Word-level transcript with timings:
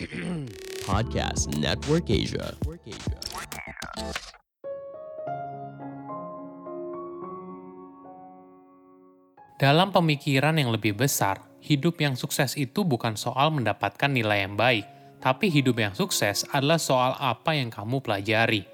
Podcast 0.88 1.52
Network 1.60 2.08
Asia. 2.08 2.56
Dalam 9.60 9.92
pemikiran 9.92 10.56
yang 10.56 10.72
lebih 10.72 10.96
besar, 10.96 11.44
hidup 11.60 12.00
yang 12.00 12.16
sukses 12.16 12.56
itu 12.56 12.80
bukan 12.86 13.12
soal 13.20 13.52
mendapatkan 13.52 14.08
nilai 14.08 14.48
yang 14.48 14.56
baik, 14.56 14.88
tapi 15.20 15.52
hidup 15.52 15.76
yang 15.76 15.92
sukses 15.92 16.48
adalah 16.48 16.80
soal 16.80 17.12
apa 17.20 17.60
yang 17.60 17.68
kamu 17.68 18.00
pelajari. 18.00 18.64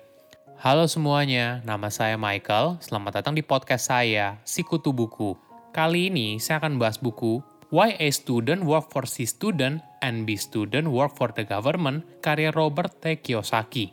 Halo 0.62 0.86
semuanya, 0.86 1.58
nama 1.66 1.90
saya 1.90 2.14
Michael. 2.14 2.78
Selamat 2.78 3.18
datang 3.18 3.34
di 3.34 3.42
podcast 3.42 3.90
saya, 3.90 4.38
Sikutu 4.46 4.94
Buku. 4.94 5.34
Kali 5.74 6.06
ini 6.06 6.38
saya 6.38 6.62
akan 6.62 6.78
bahas 6.78 7.02
buku 7.02 7.42
Why 7.74 7.98
a 7.98 8.06
Student 8.14 8.62
Work 8.70 8.94
for 8.94 9.02
C 9.02 9.26
Student 9.26 9.82
and 9.98 10.22
B 10.22 10.38
Student 10.38 10.94
Work 10.94 11.18
for 11.18 11.34
the 11.34 11.42
Government 11.42 12.06
karya 12.22 12.54
Robert 12.54 13.02
T. 13.02 13.18
Kiyosaki. 13.18 13.90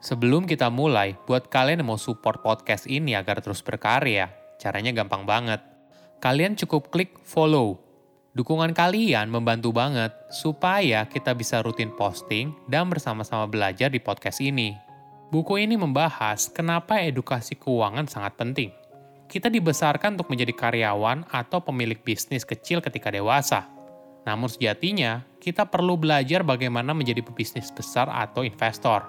Sebelum 0.00 0.48
kita 0.48 0.72
mulai, 0.72 1.12
buat 1.28 1.52
kalian 1.52 1.84
yang 1.84 1.92
mau 1.92 2.00
support 2.00 2.40
podcast 2.40 2.88
ini 2.88 3.12
agar 3.12 3.44
terus 3.44 3.60
berkarya, 3.60 4.32
caranya 4.56 4.96
gampang 4.96 5.28
banget. 5.28 5.60
Kalian 6.24 6.56
cukup 6.56 6.88
klik 6.88 7.20
follow. 7.20 7.84
Dukungan 8.32 8.72
kalian 8.72 9.28
membantu 9.28 9.76
banget 9.76 10.16
supaya 10.32 11.04
kita 11.04 11.36
bisa 11.36 11.60
rutin 11.60 11.92
posting 11.92 12.56
dan 12.64 12.88
bersama-sama 12.88 13.44
belajar 13.44 13.92
di 13.92 14.00
podcast 14.00 14.40
ini. 14.40 14.72
Buku 15.28 15.60
ini 15.60 15.76
membahas 15.76 16.48
kenapa 16.48 16.96
edukasi 17.04 17.60
keuangan 17.60 18.08
sangat 18.08 18.40
penting. 18.40 18.72
Kita 19.32 19.48
dibesarkan 19.48 20.20
untuk 20.20 20.28
menjadi 20.28 20.52
karyawan 20.52 21.24
atau 21.32 21.64
pemilik 21.64 21.96
bisnis 22.04 22.44
kecil 22.44 22.84
ketika 22.84 23.08
dewasa. 23.08 23.64
Namun 24.28 24.52
sejatinya, 24.52 25.24
kita 25.40 25.72
perlu 25.72 25.96
belajar 25.96 26.44
bagaimana 26.44 26.92
menjadi 26.92 27.24
pebisnis 27.24 27.72
besar 27.72 28.12
atau 28.12 28.44
investor. 28.44 29.08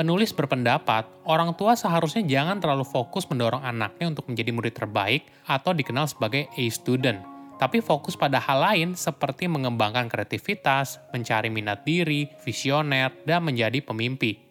Penulis 0.00 0.32
berpendapat, 0.32 1.04
orang 1.28 1.52
tua 1.60 1.76
seharusnya 1.76 2.24
jangan 2.24 2.56
terlalu 2.56 2.88
fokus 2.88 3.28
mendorong 3.28 3.60
anaknya 3.60 4.08
untuk 4.08 4.32
menjadi 4.32 4.48
murid 4.48 4.72
terbaik 4.72 5.28
atau 5.44 5.76
dikenal 5.76 6.08
sebagai 6.08 6.48
A 6.56 6.64
student, 6.72 7.20
tapi 7.60 7.84
fokus 7.84 8.16
pada 8.16 8.40
hal 8.40 8.64
lain 8.64 8.96
seperti 8.96 9.44
mengembangkan 9.44 10.08
kreativitas, 10.08 10.96
mencari 11.12 11.52
minat 11.52 11.84
diri, 11.84 12.32
visioner, 12.40 13.12
dan 13.28 13.44
menjadi 13.44 13.84
pemimpi. 13.84 14.49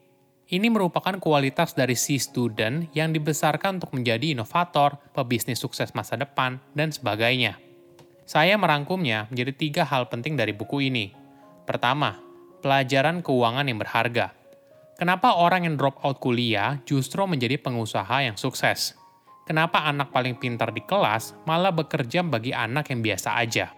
Ini 0.49 0.65
merupakan 0.73 1.13
kualitas 1.21 1.77
dari 1.77 1.93
si 1.93 2.17
student 2.17 2.89
yang 2.97 3.13
dibesarkan 3.13 3.77
untuk 3.77 3.93
menjadi 3.93 4.33
inovator, 4.33 4.97
pebisnis 5.13 5.61
sukses 5.61 5.93
masa 5.93 6.17
depan, 6.17 6.57
dan 6.73 6.89
sebagainya. 6.89 7.61
Saya 8.25 8.57
merangkumnya 8.57 9.29
menjadi 9.29 9.53
tiga 9.53 9.83
hal 9.85 10.09
penting 10.09 10.33
dari 10.33 10.49
buku 10.49 10.89
ini. 10.89 11.13
Pertama, 11.69 12.17
pelajaran 12.65 13.21
keuangan 13.21 13.69
yang 13.69 13.77
berharga. 13.77 14.33
Kenapa 14.97 15.37
orang 15.37 15.69
yang 15.69 15.77
drop 15.77 16.01
out 16.01 16.17
kuliah 16.17 16.81
justru 16.81 17.21
menjadi 17.29 17.61
pengusaha 17.61 18.25
yang 18.25 18.33
sukses? 18.33 18.97
Kenapa 19.45 19.85
anak 19.85 20.09
paling 20.09 20.33
pintar 20.33 20.73
di 20.73 20.81
kelas 20.81 21.37
malah 21.45 21.69
bekerja 21.69 22.25
bagi 22.25 22.57
anak 22.57 22.89
yang 22.89 23.05
biasa 23.05 23.37
aja? 23.37 23.69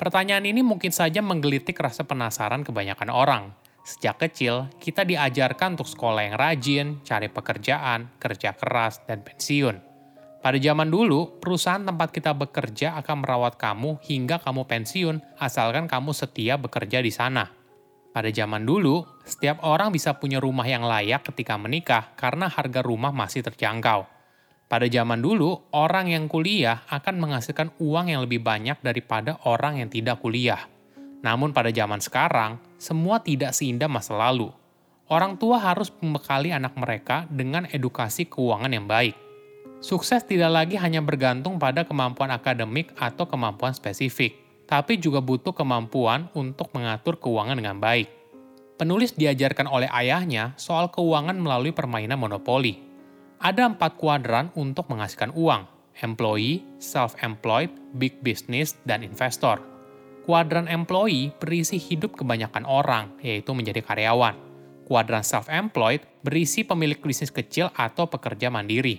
Pertanyaan 0.00 0.48
ini 0.48 0.64
mungkin 0.64 0.96
saja 0.96 1.20
menggelitik 1.20 1.76
rasa 1.76 2.08
penasaran 2.08 2.64
kebanyakan 2.64 3.08
orang, 3.12 3.52
Sejak 3.86 4.18
kecil, 4.18 4.66
kita 4.82 5.06
diajarkan 5.06 5.78
untuk 5.78 5.86
sekolah 5.86 6.26
yang 6.26 6.34
rajin, 6.34 6.86
cari 7.06 7.30
pekerjaan, 7.30 8.10
kerja 8.18 8.58
keras, 8.58 9.06
dan 9.06 9.22
pensiun. 9.22 9.78
Pada 10.42 10.58
zaman 10.58 10.90
dulu, 10.90 11.38
perusahaan 11.38 11.86
tempat 11.86 12.10
kita 12.10 12.34
bekerja 12.34 12.98
akan 12.98 13.22
merawat 13.22 13.54
kamu 13.54 14.02
hingga 14.02 14.42
kamu 14.42 14.66
pensiun, 14.66 15.22
asalkan 15.38 15.86
kamu 15.86 16.10
setia 16.10 16.58
bekerja 16.58 16.98
di 16.98 17.14
sana. 17.14 17.46
Pada 18.10 18.26
zaman 18.34 18.66
dulu, 18.66 19.06
setiap 19.22 19.62
orang 19.62 19.94
bisa 19.94 20.18
punya 20.18 20.42
rumah 20.42 20.66
yang 20.66 20.82
layak 20.82 21.22
ketika 21.30 21.54
menikah 21.54 22.10
karena 22.18 22.50
harga 22.50 22.82
rumah 22.82 23.14
masih 23.14 23.46
terjangkau. 23.46 24.02
Pada 24.66 24.86
zaman 24.90 25.22
dulu, 25.22 25.62
orang 25.70 26.10
yang 26.10 26.26
kuliah 26.26 26.82
akan 26.90 27.22
menghasilkan 27.22 27.70
uang 27.78 28.10
yang 28.10 28.26
lebih 28.26 28.42
banyak 28.42 28.82
daripada 28.82 29.38
orang 29.46 29.78
yang 29.78 29.86
tidak 29.86 30.18
kuliah. 30.18 30.66
Namun 31.22 31.54
pada 31.54 31.70
zaman 31.70 32.02
sekarang, 32.02 32.58
semua 32.76 33.20
tidak 33.24 33.56
seindah 33.56 33.88
masa 33.88 34.16
lalu. 34.16 34.52
Orang 35.06 35.38
tua 35.38 35.62
harus 35.62 35.94
membekali 36.02 36.50
anak 36.50 36.74
mereka 36.74 37.30
dengan 37.30 37.64
edukasi 37.70 38.26
keuangan 38.26 38.72
yang 38.74 38.90
baik. 38.90 39.14
Sukses 39.78 40.26
tidak 40.26 40.50
lagi 40.50 40.74
hanya 40.80 40.98
bergantung 40.98 41.62
pada 41.62 41.86
kemampuan 41.86 42.32
akademik 42.34 42.90
atau 42.98 43.28
kemampuan 43.28 43.70
spesifik, 43.70 44.34
tapi 44.66 44.98
juga 44.98 45.22
butuh 45.22 45.54
kemampuan 45.54 46.26
untuk 46.34 46.74
mengatur 46.74 47.22
keuangan 47.22 47.54
dengan 47.54 47.78
baik. 47.78 48.10
Penulis 48.76 49.14
diajarkan 49.14 49.70
oleh 49.70 49.88
ayahnya 49.94 50.58
soal 50.58 50.90
keuangan 50.90 51.38
melalui 51.38 51.70
permainan 51.70 52.18
monopoli. 52.18 52.82
Ada 53.38 53.68
empat 53.72 54.00
kuadran 54.00 54.50
untuk 54.58 54.90
menghasilkan 54.90 55.30
uang, 55.38 55.68
employee, 56.02 56.66
self-employed, 56.82 57.70
big 57.94 58.20
business, 58.26 58.74
dan 58.88 59.06
investor– 59.06 59.62
Kuadran 60.26 60.66
employee 60.66 61.30
berisi 61.38 61.78
hidup 61.78 62.18
kebanyakan 62.18 62.66
orang, 62.66 63.14
yaitu 63.22 63.54
menjadi 63.54 63.78
karyawan. 63.78 64.34
Kuadran 64.82 65.22
self-employed 65.22 66.02
berisi 66.26 66.66
pemilik 66.66 66.98
bisnis 66.98 67.30
kecil 67.30 67.70
atau 67.70 68.10
pekerja 68.10 68.50
mandiri. 68.50 68.98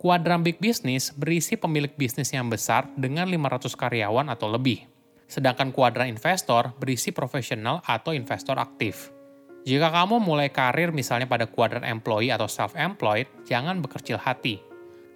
Kuadran 0.00 0.40
big 0.40 0.56
business 0.64 1.12
berisi 1.12 1.60
pemilik 1.60 1.92
bisnis 1.92 2.32
yang 2.32 2.48
besar 2.48 2.88
dengan 2.96 3.28
500 3.28 3.68
karyawan 3.76 4.32
atau 4.32 4.48
lebih. 4.48 4.88
Sedangkan 5.28 5.76
kuadran 5.76 6.08
investor 6.08 6.72
berisi 6.80 7.12
profesional 7.12 7.84
atau 7.84 8.16
investor 8.16 8.56
aktif. 8.56 9.12
Jika 9.68 9.92
kamu 9.92 10.24
mulai 10.24 10.48
karir 10.48 10.88
misalnya 10.88 11.28
pada 11.28 11.44
kuadran 11.52 11.84
employee 11.84 12.32
atau 12.32 12.48
self-employed, 12.48 13.44
jangan 13.44 13.84
berkecil 13.84 14.16
hati. 14.16 14.56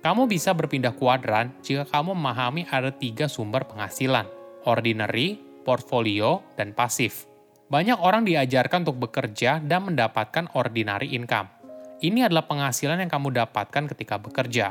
Kamu 0.05 0.29
bisa 0.29 0.53
berpindah 0.53 0.93
kuadran 0.93 1.57
jika 1.65 1.89
kamu 1.89 2.13
memahami 2.13 2.69
ada 2.69 2.93
tiga 2.93 3.25
sumber 3.25 3.65
penghasilan, 3.65 4.29
ordinary, 4.69 5.46
portfolio, 5.67 6.47
dan 6.55 6.71
pasif. 6.71 7.27
Banyak 7.67 7.99
orang 7.99 8.23
diajarkan 8.23 8.87
untuk 8.87 9.11
bekerja 9.11 9.59
dan 9.59 9.91
mendapatkan 9.91 10.47
ordinary 10.55 11.11
income. 11.19 11.51
Ini 11.99 12.31
adalah 12.31 12.47
penghasilan 12.47 13.03
yang 13.03 13.11
kamu 13.11 13.35
dapatkan 13.35 13.91
ketika 13.91 14.23
bekerja. 14.23 14.71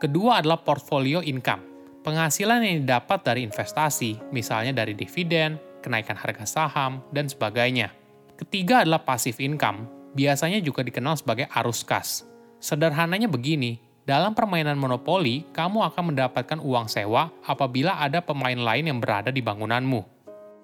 Kedua 0.00 0.40
adalah 0.40 0.64
portfolio 0.64 1.20
income. 1.20 1.60
Penghasilan 2.00 2.64
yang 2.64 2.76
didapat 2.88 3.20
dari 3.20 3.44
investasi, 3.44 4.32
misalnya 4.32 4.72
dari 4.72 4.96
dividen, 4.96 5.60
kenaikan 5.84 6.16
harga 6.16 6.48
saham, 6.48 7.04
dan 7.12 7.28
sebagainya. 7.28 7.92
Ketiga 8.40 8.80
adalah 8.80 9.04
passive 9.04 9.36
income, 9.44 9.84
biasanya 10.16 10.64
juga 10.64 10.80
dikenal 10.80 11.20
sebagai 11.20 11.44
arus 11.52 11.84
kas. 11.84 12.24
Sederhananya 12.56 13.28
begini, 13.28 13.76
dalam 14.04 14.36
permainan 14.36 14.76
monopoli, 14.76 15.48
kamu 15.56 15.80
akan 15.92 16.12
mendapatkan 16.12 16.60
uang 16.60 16.92
sewa 16.92 17.32
apabila 17.44 18.00
ada 18.00 18.20
pemain 18.20 18.56
lain 18.56 18.84
yang 18.84 19.00
berada 19.00 19.32
di 19.32 19.40
bangunanmu. 19.40 20.13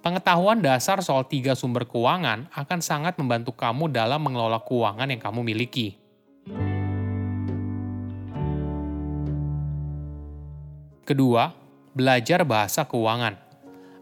Pengetahuan 0.01 0.65
dasar 0.65 1.05
soal 1.05 1.29
tiga 1.29 1.53
sumber 1.53 1.85
keuangan 1.85 2.49
akan 2.57 2.81
sangat 2.81 3.21
membantu 3.21 3.53
kamu 3.53 3.93
dalam 3.93 4.17
mengelola 4.25 4.57
keuangan 4.65 5.05
yang 5.05 5.21
kamu 5.21 5.45
miliki. 5.45 6.01
Kedua, 11.05 11.53
belajar 11.93 12.49
bahasa 12.49 12.89
keuangan. 12.89 13.37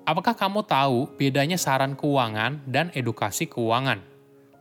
Apakah 0.06 0.38
kamu 0.38 0.62
tahu 0.70 1.10
bedanya 1.18 1.58
saran 1.58 1.98
keuangan 1.98 2.62
dan 2.62 2.94
edukasi 2.94 3.50
keuangan? 3.50 3.98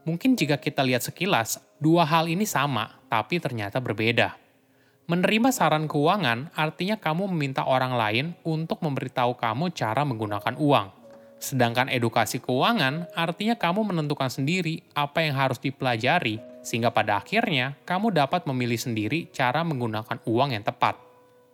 Mungkin 0.10 0.34
jika 0.34 0.58
kita 0.58 0.82
lihat 0.82 1.06
sekilas, 1.06 1.62
dua 1.78 2.02
hal 2.02 2.34
ini 2.34 2.50
sama, 2.50 2.98
tapi 3.14 3.38
ternyata 3.38 3.78
berbeda. 3.78 4.34
Menerima 5.06 5.54
saran 5.54 5.86
keuangan 5.86 6.50
artinya 6.58 6.98
kamu 6.98 7.30
meminta 7.30 7.62
orang 7.62 7.94
lain 7.94 8.26
untuk 8.42 8.82
memberitahu 8.82 9.38
kamu 9.38 9.70
cara 9.78 10.02
menggunakan 10.02 10.58
uang. 10.58 10.97
Sedangkan 11.38 11.86
edukasi 11.88 12.42
keuangan 12.42 13.14
artinya 13.14 13.54
kamu 13.54 13.94
menentukan 13.94 14.30
sendiri 14.30 14.82
apa 14.98 15.22
yang 15.22 15.38
harus 15.38 15.62
dipelajari, 15.62 16.42
sehingga 16.66 16.90
pada 16.90 17.22
akhirnya 17.22 17.78
kamu 17.86 18.10
dapat 18.10 18.50
memilih 18.50 18.78
sendiri 18.82 19.30
cara 19.30 19.62
menggunakan 19.62 20.18
uang 20.26 20.50
yang 20.58 20.66
tepat. 20.66 20.98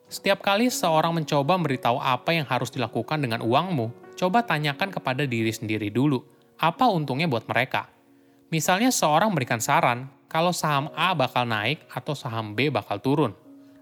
Setiap 0.08 0.40
kali 0.40 0.72
seorang 0.72 1.12
mencoba 1.12 1.60
memberitahu 1.60 2.00
apa 2.00 2.32
yang 2.32 2.48
harus 2.48 2.72
dilakukan 2.72 3.20
dengan 3.20 3.44
uangmu, 3.44 4.16
coba 4.16 4.46
tanyakan 4.48 4.94
kepada 4.94 5.28
diri 5.28 5.52
sendiri 5.52 5.92
dulu, 5.92 6.24
apa 6.56 6.88
untungnya 6.88 7.28
buat 7.28 7.44
mereka. 7.50 7.92
Misalnya 8.54 8.94
seorang 8.94 9.34
memberikan 9.34 9.60
saran, 9.60 10.08
kalau 10.30 10.54
saham 10.56 10.90
A 10.96 11.12
bakal 11.14 11.44
naik 11.46 11.84
atau 11.92 12.16
saham 12.18 12.56
B 12.56 12.72
bakal 12.72 13.02
turun. 13.04 13.34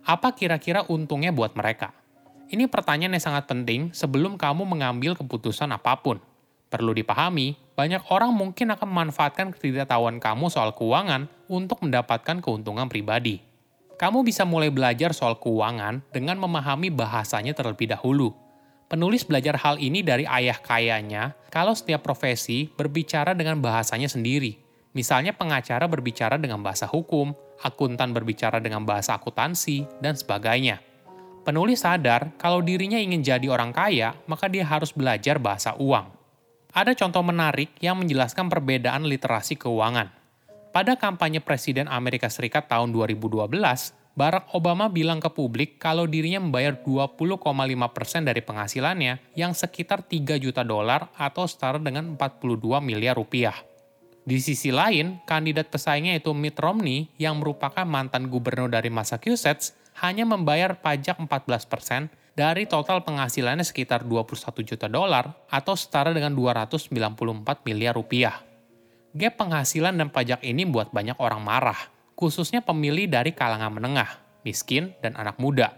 Apa 0.02 0.34
kira-kira 0.34 0.82
untungnya 0.90 1.30
buat 1.30 1.54
mereka? 1.54 1.94
Ini 2.52 2.68
pertanyaan 2.68 3.16
yang 3.16 3.24
sangat 3.32 3.48
penting 3.48 3.96
sebelum 3.96 4.36
kamu 4.36 4.68
mengambil 4.68 5.16
keputusan 5.16 5.72
apa 5.72 5.96
pun. 6.04 6.20
Perlu 6.68 6.92
dipahami, 6.92 7.56
banyak 7.80 8.04
orang 8.12 8.36
mungkin 8.36 8.76
akan 8.76 8.92
memanfaatkan 8.92 9.56
ketidaktahuan 9.56 10.20
kamu 10.20 10.52
soal 10.52 10.76
keuangan 10.76 11.32
untuk 11.48 11.80
mendapatkan 11.80 12.44
keuntungan 12.44 12.92
pribadi. 12.92 13.40
Kamu 13.96 14.28
bisa 14.28 14.44
mulai 14.44 14.68
belajar 14.68 15.16
soal 15.16 15.40
keuangan 15.40 16.04
dengan 16.12 16.36
memahami 16.44 16.92
bahasanya 16.92 17.56
terlebih 17.56 17.88
dahulu. 17.88 18.36
Penulis 18.92 19.24
belajar 19.24 19.56
hal 19.56 19.80
ini 19.80 20.04
dari 20.04 20.28
ayah 20.28 20.60
kayanya 20.60 21.32
kalau 21.56 21.72
setiap 21.72 22.04
profesi 22.04 22.68
berbicara 22.68 23.32
dengan 23.32 23.64
bahasanya 23.64 24.12
sendiri. 24.12 24.60
Misalnya 24.92 25.32
pengacara 25.32 25.88
berbicara 25.88 26.36
dengan 26.36 26.60
bahasa 26.60 26.84
hukum, 26.84 27.32
akuntan 27.64 28.12
berbicara 28.12 28.60
dengan 28.60 28.84
bahasa 28.84 29.16
akuntansi, 29.16 29.88
dan 30.04 30.20
sebagainya. 30.20 30.91
Penulis 31.42 31.82
sadar 31.82 32.38
kalau 32.38 32.62
dirinya 32.62 33.02
ingin 33.02 33.26
jadi 33.26 33.50
orang 33.50 33.74
kaya, 33.74 34.14
maka 34.30 34.46
dia 34.46 34.62
harus 34.62 34.94
belajar 34.94 35.42
bahasa 35.42 35.74
uang. 35.74 36.14
Ada 36.70 36.94
contoh 36.94 37.26
menarik 37.26 37.74
yang 37.82 37.98
menjelaskan 37.98 38.46
perbedaan 38.46 39.10
literasi 39.10 39.58
keuangan. 39.58 40.14
Pada 40.70 40.94
kampanye 40.96 41.42
Presiden 41.42 41.90
Amerika 41.90 42.30
Serikat 42.30 42.70
tahun 42.70 42.94
2012, 42.94 43.50
Barack 44.14 44.54
Obama 44.54 44.86
bilang 44.86 45.18
ke 45.18 45.34
publik 45.34 45.82
kalau 45.82 46.06
dirinya 46.06 46.38
membayar 46.38 46.78
20,5% 46.78 47.42
dari 48.22 48.42
penghasilannya 48.46 49.34
yang 49.34 49.58
sekitar 49.58 50.06
3 50.06 50.38
juta 50.38 50.62
dolar 50.62 51.10
atau 51.18 51.50
setara 51.50 51.82
dengan 51.82 52.16
42 52.22 52.80
miliar 52.86 53.18
rupiah. 53.18 53.58
Di 54.22 54.38
sisi 54.38 54.70
lain, 54.70 55.26
kandidat 55.26 55.74
pesaingnya 55.74 56.22
itu 56.22 56.30
Mitt 56.38 56.62
Romney 56.62 57.10
yang 57.18 57.42
merupakan 57.42 57.82
mantan 57.90 58.30
gubernur 58.30 58.70
dari 58.70 58.94
Massachusetts 58.94 59.81
hanya 60.00 60.24
membayar 60.24 60.80
pajak 60.80 61.20
14% 61.20 62.08
dari 62.32 62.64
total 62.64 63.04
penghasilannya 63.04 63.68
sekitar 63.68 64.08
21 64.08 64.64
juta 64.64 64.88
dolar 64.88 65.36
atau 65.52 65.76
setara 65.76 66.16
dengan 66.16 66.32
294 66.32 66.96
miliar 67.68 67.98
rupiah. 67.98 68.40
Gap 69.12 69.36
penghasilan 69.36 70.00
dan 70.00 70.08
pajak 70.08 70.40
ini 70.48 70.64
buat 70.64 70.96
banyak 70.96 71.20
orang 71.20 71.44
marah– 71.44 71.82
khususnya 72.22 72.62
pemilih 72.62 73.10
dari 73.10 73.34
kalangan 73.34 73.74
menengah, 73.74 74.22
miskin, 74.46 74.94
dan 75.02 75.18
anak 75.18 75.42
muda. 75.42 75.74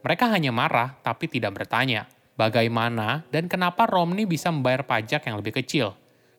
Mereka 0.00 0.32
hanya 0.32 0.48
marah 0.48 0.96
tapi 1.04 1.28
tidak 1.28 1.52
bertanya 1.52 2.08
bagaimana 2.32 3.28
dan 3.28 3.44
kenapa 3.44 3.84
Romney 3.84 4.24
bisa 4.24 4.48
membayar 4.48 4.88
pajak 4.88 5.28
yang 5.28 5.36
lebih 5.36 5.60
kecil. 5.60 5.92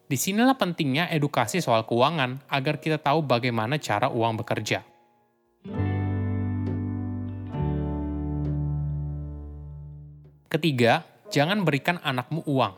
Di 0.09 0.17
sinilah 0.17 0.57
pentingnya 0.57 1.13
edukasi 1.13 1.61
soal 1.61 1.85
keuangan 1.85 2.41
agar 2.49 2.81
kita 2.81 2.97
tahu 2.97 3.21
bagaimana 3.21 3.77
cara 3.77 4.09
uang 4.09 4.41
bekerja. 4.41 4.81
Ketiga, 10.53 11.01
jangan 11.33 11.65
berikan 11.65 11.97
anakmu 12.05 12.45
uang. 12.45 12.77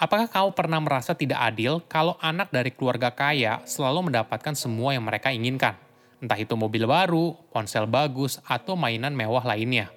Apakah 0.00 0.32
kamu 0.32 0.56
pernah 0.56 0.80
merasa 0.80 1.12
tidak 1.12 1.44
adil 1.44 1.84
kalau 1.84 2.16
anak 2.24 2.48
dari 2.48 2.72
keluarga 2.72 3.12
kaya 3.12 3.60
selalu 3.68 4.08
mendapatkan 4.08 4.56
semua 4.56 4.96
yang 4.96 5.04
mereka 5.04 5.28
inginkan? 5.28 5.76
entah 6.22 6.38
itu 6.38 6.54
mobil 6.54 6.86
baru, 6.86 7.34
ponsel 7.50 7.90
bagus, 7.90 8.38
atau 8.46 8.78
mainan 8.78 9.10
mewah 9.10 9.42
lainnya. 9.42 9.90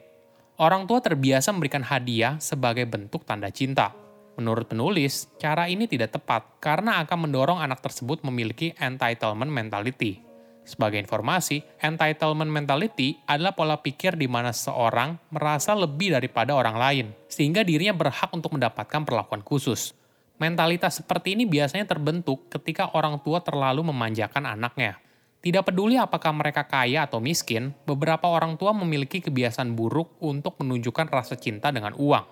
Orang 0.57 0.89
tua 0.89 0.97
terbiasa 0.97 1.53
memberikan 1.53 1.85
hadiah 1.85 2.41
sebagai 2.41 2.89
bentuk 2.89 3.21
tanda 3.29 3.53
cinta. 3.53 3.93
Menurut 4.35 4.65
penulis, 4.67 5.29
cara 5.37 5.69
ini 5.69 5.85
tidak 5.85 6.17
tepat 6.17 6.59
karena 6.59 6.99
akan 7.05 7.29
mendorong 7.29 7.61
anak 7.61 7.79
tersebut 7.79 8.25
memiliki 8.25 8.73
entitlement 8.81 9.47
mentality. 9.47 10.24
Sebagai 10.65 10.97
informasi, 10.97 11.61
entitlement 11.77 12.49
mentality 12.49 13.21
adalah 13.29 13.53
pola 13.53 13.77
pikir 13.77 14.17
di 14.17 14.25
mana 14.25 14.49
seorang 14.49 15.13
merasa 15.29 15.77
lebih 15.77 16.17
daripada 16.17 16.57
orang 16.57 16.75
lain, 16.75 17.05
sehingga 17.29 17.61
dirinya 17.61 17.93
berhak 17.93 18.33
untuk 18.33 18.57
mendapatkan 18.57 19.05
perlakuan 19.05 19.45
khusus. 19.45 19.93
Mentalitas 20.41 20.99
seperti 20.99 21.37
ini 21.37 21.45
biasanya 21.45 21.85
terbentuk 21.85 22.49
ketika 22.49 22.91
orang 22.97 23.21
tua 23.21 23.45
terlalu 23.45 23.85
memanjakan 23.93 24.49
anaknya, 24.49 24.97
tidak 25.45 25.69
peduli 25.69 25.93
apakah 25.93 26.33
mereka 26.33 26.65
kaya 26.65 27.05
atau 27.05 27.21
miskin, 27.21 27.69
beberapa 27.85 28.25
orang 28.25 28.57
tua 28.57 28.73
memiliki 28.73 29.21
kebiasaan 29.21 29.77
buruk 29.77 30.17
untuk 30.17 30.57
menunjukkan 30.57 31.05
rasa 31.05 31.37
cinta 31.37 31.69
dengan 31.69 31.93
uang. 31.93 32.25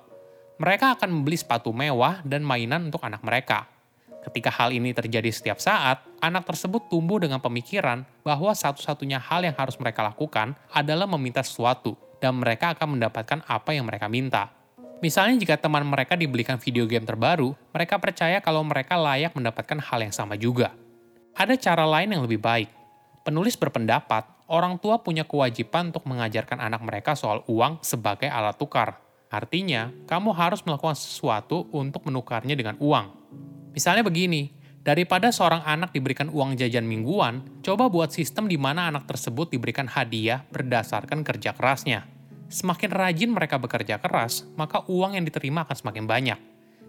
Mereka 0.58 0.98
akan 0.98 1.22
membeli 1.22 1.38
sepatu 1.38 1.70
mewah 1.70 2.26
dan 2.26 2.42
mainan 2.42 2.90
untuk 2.90 3.06
anak 3.06 3.22
mereka. 3.22 3.70
Ketika 4.24 4.50
hal 4.50 4.72
ini 4.72 4.96
terjadi 4.96 5.28
setiap 5.30 5.60
saat, 5.60 6.00
anak 6.24 6.48
tersebut 6.48 6.88
tumbuh 6.88 7.20
dengan 7.20 7.44
pemikiran 7.44 8.08
bahwa 8.24 8.56
satu-satunya 8.56 9.20
hal 9.20 9.44
yang 9.44 9.56
harus 9.56 9.76
mereka 9.76 10.02
lakukan 10.04 10.56
adalah 10.72 11.06
meminta 11.06 11.44
sesuatu, 11.44 12.00
dan 12.24 12.40
mereka 12.40 12.72
akan 12.72 12.96
mendapatkan 12.96 13.44
apa 13.44 13.76
yang 13.76 13.84
mereka 13.84 14.08
minta. 14.08 14.48
Misalnya 15.04 15.36
jika 15.36 15.60
teman 15.60 15.84
mereka 15.84 16.16
dibelikan 16.16 16.56
video 16.56 16.88
game 16.88 17.04
terbaru, 17.04 17.52
mereka 17.76 18.00
percaya 18.00 18.40
kalau 18.40 18.64
mereka 18.64 18.96
layak 18.96 19.36
mendapatkan 19.36 19.84
hal 19.84 20.00
yang 20.00 20.16
sama 20.16 20.40
juga. 20.40 20.72
Ada 21.36 21.60
cara 21.60 21.84
lain 21.84 22.16
yang 22.16 22.24
lebih 22.24 22.40
baik, 22.40 22.72
Penulis 23.24 23.56
berpendapat, 23.56 24.28
orang 24.52 24.76
tua 24.84 25.00
punya 25.00 25.24
kewajiban 25.24 25.96
untuk 25.96 26.04
mengajarkan 26.12 26.60
anak 26.60 26.84
mereka 26.84 27.16
soal 27.16 27.40
uang 27.48 27.80
sebagai 27.80 28.28
alat 28.28 28.60
tukar. 28.60 29.00
Artinya, 29.32 29.96
kamu 30.04 30.36
harus 30.36 30.60
melakukan 30.68 31.00
sesuatu 31.00 31.72
untuk 31.72 32.04
menukarnya 32.04 32.52
dengan 32.52 32.76
uang. 32.84 33.16
Misalnya 33.74 34.06
begini, 34.06 34.54
daripada 34.86 35.34
seorang 35.34 35.66
anak 35.66 35.92
diberikan 35.92 36.30
uang 36.30 36.56
jajan 36.56 36.86
mingguan, 36.86 37.42
coba 37.66 37.90
buat 37.90 38.14
sistem 38.14 38.46
di 38.46 38.56
mana 38.56 38.94
anak 38.94 39.10
tersebut 39.10 39.50
diberikan 39.50 39.90
hadiah 39.90 40.46
berdasarkan 40.54 41.26
kerja 41.26 41.58
kerasnya. 41.58 42.06
Semakin 42.54 42.94
rajin 42.94 43.34
mereka 43.34 43.58
bekerja 43.58 43.98
keras, 43.98 44.46
maka 44.54 44.86
uang 44.86 45.18
yang 45.18 45.26
diterima 45.26 45.66
akan 45.66 45.74
semakin 45.74 46.06
banyak. 46.06 46.40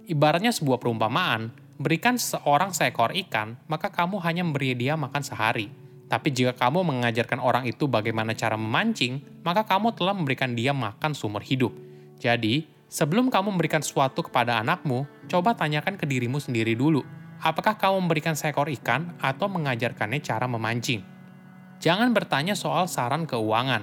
Ibaratnya 0.05 0.53
sebuah 0.53 0.77
perumpamaan, 0.77 1.49
berikan 1.81 2.21
seorang 2.21 2.77
seekor 2.77 3.17
ikan, 3.27 3.57
maka 3.67 3.89
kamu 3.89 4.21
hanya 4.21 4.45
memberi 4.45 4.77
dia 4.77 4.93
makan 5.01 5.25
sehari 5.25 5.73
tapi 6.15 6.31
jika 6.31 6.53
kamu 6.55 6.85
mengajarkan 6.85 7.41
orang 7.41 7.65
itu 7.65 7.89
bagaimana 7.89 8.37
cara 8.37 8.55
memancing, 8.55 9.25
maka 9.43 9.65
kamu 9.65 9.97
telah 9.97 10.13
memberikan 10.13 10.53
dia 10.53 10.77
makan 10.77 11.17
sumber 11.17 11.41
hidup. 11.43 11.73
Jadi, 12.21 12.69
sebelum 12.95 13.27
kamu 13.27 13.59
memberikan 13.59 13.83
sesuatu 13.83 14.23
kepada 14.23 14.63
anakmu, 14.63 15.03
coba 15.27 15.59
tanyakan 15.59 15.99
ke 15.99 16.07
dirimu 16.07 16.39
sendiri 16.39 16.79
dulu. 16.79 17.03
Apakah 17.43 17.75
kamu 17.75 18.07
memberikan 18.07 18.39
seekor 18.39 18.71
ikan 18.71 19.19
atau 19.19 19.51
mengajarkannya 19.51 20.23
cara 20.23 20.47
memancing? 20.47 21.03
Jangan 21.83 22.15
bertanya 22.15 22.55
soal 22.55 22.87
saran 22.87 23.27
keuangan, 23.27 23.83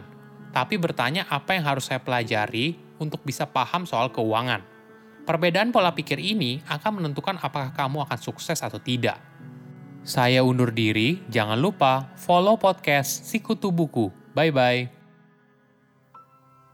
tapi 0.56 0.80
bertanya 0.80 1.28
apa 1.28 1.60
yang 1.60 1.68
harus 1.68 1.92
saya 1.92 2.00
pelajari 2.00 2.80
untuk 3.04 3.20
bisa 3.28 3.44
paham 3.44 3.84
soal 3.84 4.08
keuangan. 4.16 4.64
Perbedaan 5.28 5.70
pola 5.76 5.92
pikir 5.94 6.18
ini 6.18 6.64
akan 6.66 7.04
menentukan 7.04 7.38
apakah 7.38 7.76
kamu 7.76 8.08
akan 8.08 8.18
sukses 8.18 8.64
atau 8.64 8.80
tidak. 8.80 9.20
Saya 10.02 10.42
undur 10.42 10.74
diri, 10.74 11.22
jangan 11.30 11.62
lupa 11.62 12.10
follow 12.18 12.58
podcast 12.58 13.30
Sikutu 13.30 13.70
Buku. 13.70 14.10
Bye-bye. 14.34 15.01